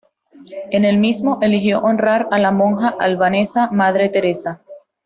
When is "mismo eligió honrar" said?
0.97-2.27